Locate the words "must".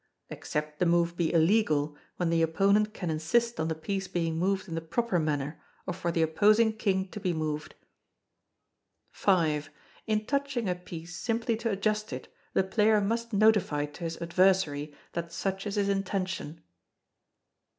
12.99-13.31